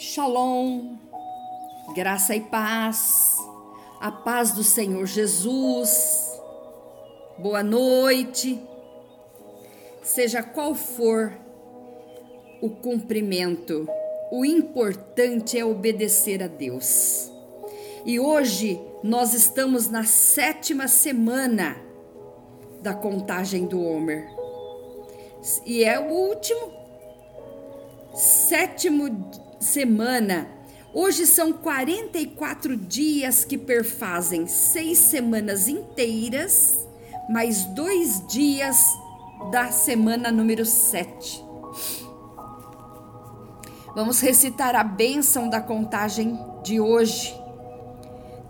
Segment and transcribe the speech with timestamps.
[0.00, 0.96] Shalom,
[1.92, 3.36] graça e paz,
[4.00, 6.40] a paz do Senhor Jesus,
[7.36, 8.62] boa noite,
[10.00, 11.36] seja qual for
[12.62, 13.88] o cumprimento,
[14.30, 17.32] o importante é obedecer a Deus.
[18.06, 21.76] E hoje nós estamos na sétima semana
[22.82, 24.30] da contagem do Homer,
[25.66, 26.72] e é o último,
[28.14, 30.48] sétimo semana.
[30.94, 36.88] Hoje são 44 dias que perfazem seis semanas inteiras,
[37.28, 38.82] mais dois dias
[39.50, 41.44] da semana número 7.
[43.94, 47.34] Vamos recitar a bênção da contagem de hoje,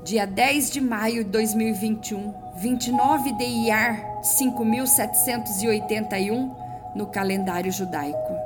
[0.05, 6.55] dia 10 de maio de 2021, 29 de Iar 5781
[6.95, 8.38] no calendário judaico.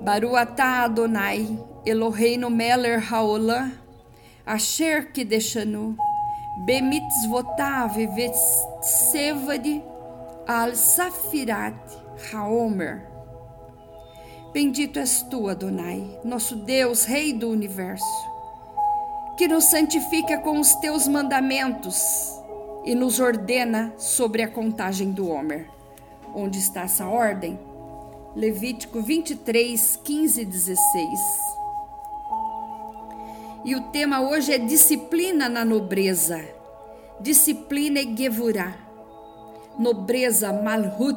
[0.00, 3.70] Baruatá Adonai, Eloheinu Meller Haolah,
[4.46, 5.96] Asher Kideshanu,
[6.66, 9.82] Bemitzvotav Vetsevadi
[10.46, 11.74] Al Safirat
[12.32, 13.08] Haomer.
[14.52, 18.04] Bendito és tu, Adonai, nosso Deus, Rei do universo,
[19.36, 21.98] que nos santifica com os teus mandamentos
[22.84, 25.68] e nos ordena sobre a contagem do Homer.
[26.34, 27.58] Onde está essa ordem?
[28.36, 31.20] Levítico 23, 15 e 16.
[33.64, 36.44] E o tema hoje é disciplina na nobreza.
[37.20, 38.76] Disciplina e gevurá.
[39.78, 41.16] Nobreza, malhut.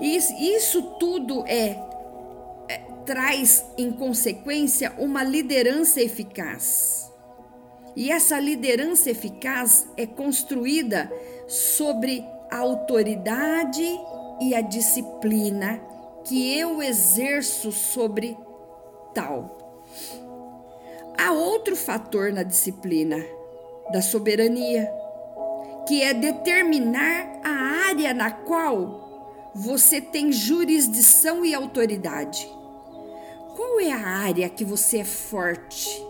[0.00, 1.80] Isso, isso tudo é,
[2.68, 7.08] é traz em consequência uma liderança eficaz.
[7.94, 11.08] E essa liderança eficaz é construída
[11.46, 13.96] sobre a autoridade
[14.40, 15.80] e a disciplina
[16.24, 18.36] que eu exerço sobre
[19.14, 19.56] tal.
[21.18, 23.16] Há outro fator na disciplina
[23.92, 24.90] da soberania,
[25.86, 32.46] que é determinar a área na qual você tem jurisdição e autoridade.
[33.56, 36.04] Qual é a área que você é forte?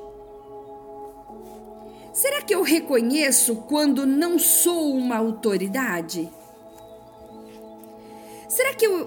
[2.13, 6.29] Será que eu reconheço quando não sou uma autoridade?
[8.57, 9.07] Será que eu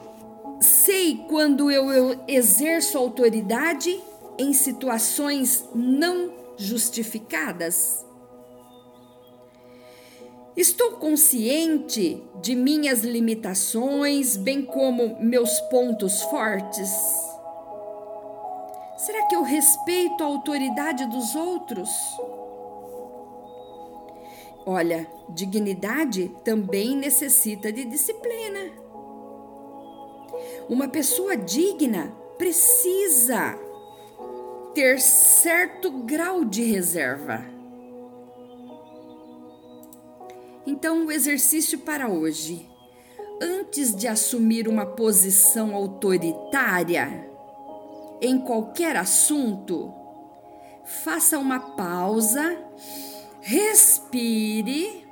[0.61, 3.99] sei quando eu, exerço autoridade
[4.37, 8.05] em situações não justificadas?
[10.55, 16.91] Estou consciente de minhas limitações, bem como meus pontos fortes?
[18.97, 21.89] Será que eu respeito a autoridade dos outros?
[24.63, 28.78] Olha, dignidade também necessita de disciplina.
[30.69, 33.57] Uma pessoa digna precisa
[34.75, 37.43] ter certo grau de reserva.
[40.67, 42.69] Então, o exercício para hoje.
[43.41, 47.27] Antes de assumir uma posição autoritária
[48.21, 49.91] em qualquer assunto,
[51.03, 52.55] faça uma pausa,
[53.41, 55.03] respire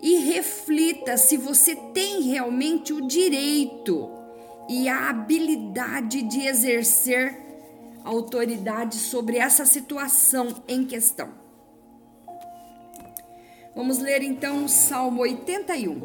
[0.00, 4.21] e reflita se você tem realmente o direito
[4.72, 7.36] e a habilidade de exercer
[8.02, 11.28] autoridade sobre essa situação em questão.
[13.76, 16.00] Vamos ler então o Salmo 81.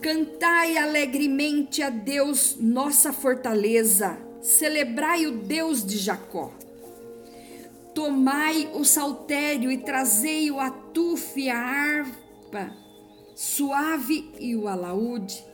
[0.00, 6.50] Cantai alegremente a Deus, nossa fortaleza, celebrai o Deus de Jacó.
[7.94, 12.74] Tomai o saltério e trazei o atufe, a harpa
[13.34, 15.47] suave e o alaúde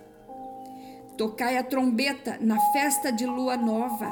[1.16, 4.10] Tocai a trombeta na festa de lua nova,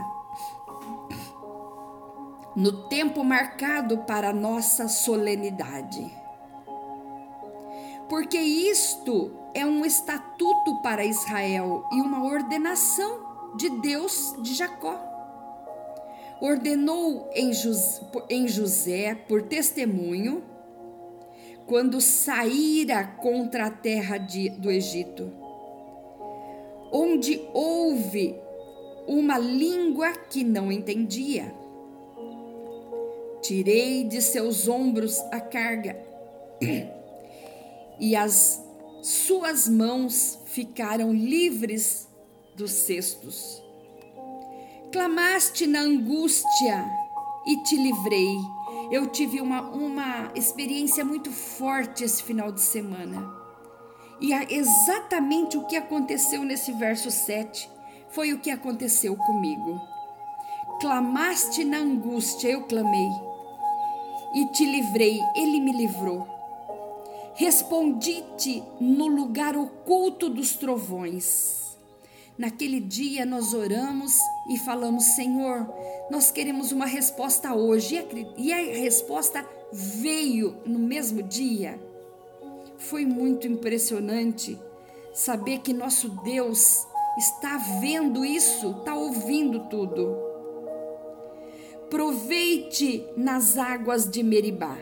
[2.54, 6.08] no tempo marcado para nossa solenidade.
[8.08, 14.96] Porque isto é um estatuto para Israel e uma ordenação de Deus de Jacó.
[16.40, 17.52] Ordenou em,
[18.46, 20.44] José por testemunho
[21.66, 25.41] quando saíra contra a terra de, do Egito
[26.92, 28.38] onde houve
[29.06, 31.52] uma língua que não entendia.
[33.40, 35.96] Tirei de seus ombros a carga
[37.98, 38.62] e as
[39.02, 42.06] suas mãos ficaram livres
[42.54, 43.60] dos cestos.
[44.92, 46.84] Clamaste na angústia
[47.46, 48.36] e te livrei.
[48.92, 53.41] Eu tive uma, uma experiência muito forte esse final de semana
[54.20, 57.68] e exatamente o que aconteceu nesse verso 7
[58.10, 59.80] foi o que aconteceu comigo.
[60.80, 63.08] clamaste na angústia, eu clamei.
[64.34, 66.26] E te livrei, ele me livrou.
[67.34, 71.76] Respondi-te no lugar oculto dos trovões.
[72.36, 74.12] Naquele dia nós oramos
[74.50, 75.68] e falamos: Senhor,
[76.10, 78.06] nós queremos uma resposta hoje.
[78.36, 81.78] E a resposta veio no mesmo dia.
[82.88, 84.58] Foi muito impressionante
[85.14, 86.86] saber que nosso Deus
[87.16, 90.16] está vendo isso, está ouvindo tudo.
[91.88, 94.76] Proveite nas águas de Meribá.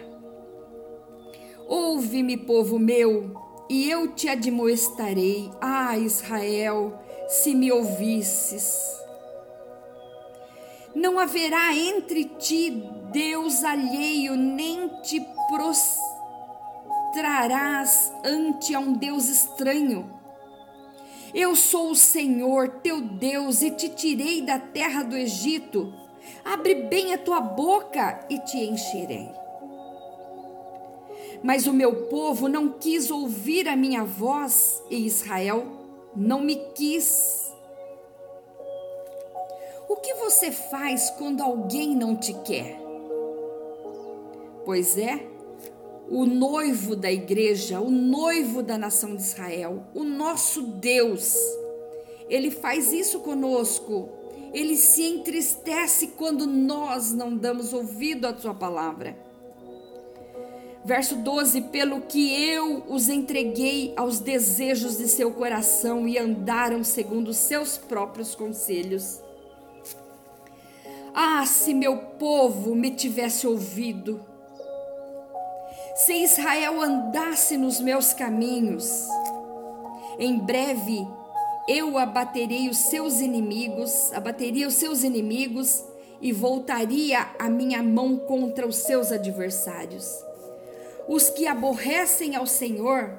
[1.67, 3.35] Ouve-me, povo meu,
[3.69, 5.51] e eu te admoestarei.
[5.61, 6.99] Ah, Israel,
[7.29, 8.77] se me ouvisses.
[10.95, 12.83] Não haverá entre ti
[13.13, 15.21] Deus alheio, nem te
[17.11, 20.09] prostrarás ante a um Deus estranho.
[21.35, 25.93] Eu sou o Senhor, teu Deus, e te tirei da terra do Egito.
[26.45, 29.29] Abre bem a tua boca e te encherei.
[31.43, 35.67] Mas o meu povo não quis ouvir a minha voz, e Israel
[36.15, 37.53] não me quis.
[39.89, 42.81] O que você faz quando alguém não te quer?
[44.65, 45.27] Pois é,
[46.11, 51.37] o noivo da igreja, o noivo da nação de Israel, o nosso Deus,
[52.29, 54.09] ele faz isso conosco.
[54.53, 59.17] Ele se entristece quando nós não damos ouvido à sua palavra.
[60.85, 67.33] Verso 12: Pelo que eu os entreguei aos desejos de seu coração e andaram segundo
[67.33, 69.21] seus próprios conselhos.
[71.15, 74.21] Ah, se meu povo me tivesse ouvido,
[76.11, 79.07] se Israel andasse nos meus caminhos,
[80.19, 81.07] em breve
[81.69, 85.85] eu abaterei os seus inimigos, abateria os seus inimigos
[86.21, 90.05] e voltaria a minha mão contra os seus adversários.
[91.07, 93.17] Os que aborrecem ao Senhor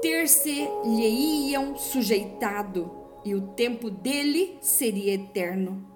[0.00, 2.90] ter-se-lhe-iam sujeitado,
[3.26, 5.86] e o tempo dele seria eterno.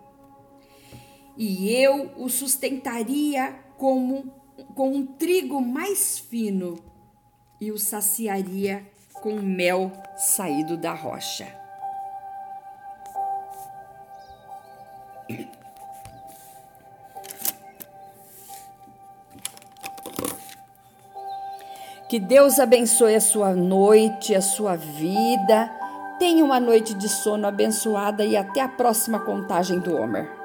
[1.35, 4.37] E eu o sustentaria como
[4.75, 6.78] com um trigo mais fino
[7.60, 8.87] e o saciaria
[9.22, 11.46] com mel saído da rocha.
[22.08, 25.70] Que Deus abençoe a sua noite, a sua vida.
[26.19, 30.38] Tenha uma noite de sono abençoada e até a próxima contagem do Homer.